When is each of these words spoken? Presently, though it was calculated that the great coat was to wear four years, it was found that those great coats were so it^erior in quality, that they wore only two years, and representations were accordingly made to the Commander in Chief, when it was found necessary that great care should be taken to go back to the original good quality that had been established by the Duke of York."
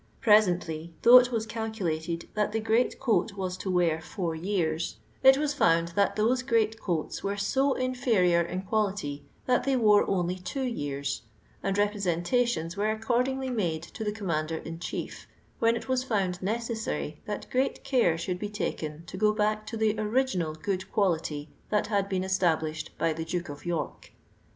Presently, 0.19 0.95
though 1.03 1.19
it 1.19 1.31
was 1.31 1.45
calculated 1.45 2.27
that 2.33 2.53
the 2.53 2.59
great 2.59 2.99
coat 2.99 3.33
was 3.33 3.55
to 3.57 3.69
wear 3.69 4.01
four 4.01 4.33
years, 4.33 4.97
it 5.21 5.37
was 5.37 5.53
found 5.53 5.89
that 5.89 6.15
those 6.15 6.41
great 6.41 6.81
coats 6.81 7.23
were 7.23 7.37
so 7.37 7.75
it^erior 7.75 8.43
in 8.49 8.63
quality, 8.63 9.23
that 9.45 9.63
they 9.63 9.75
wore 9.75 10.09
only 10.09 10.37
two 10.39 10.63
years, 10.63 11.21
and 11.61 11.77
representations 11.77 12.75
were 12.75 12.89
accordingly 12.89 13.51
made 13.51 13.83
to 13.83 14.03
the 14.03 14.11
Commander 14.11 14.57
in 14.57 14.79
Chief, 14.79 15.27
when 15.59 15.75
it 15.75 15.87
was 15.87 16.03
found 16.03 16.41
necessary 16.41 17.21
that 17.27 17.47
great 17.51 17.83
care 17.83 18.17
should 18.17 18.39
be 18.39 18.49
taken 18.49 19.03
to 19.05 19.17
go 19.17 19.31
back 19.31 19.67
to 19.67 19.77
the 19.77 19.93
original 19.99 20.55
good 20.55 20.91
quality 20.91 21.47
that 21.69 21.85
had 21.93 22.09
been 22.09 22.23
established 22.23 22.89
by 22.97 23.13
the 23.13 23.23
Duke 23.23 23.49
of 23.49 23.67
York." 23.67 24.11